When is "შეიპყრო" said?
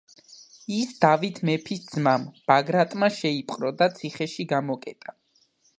3.19-3.75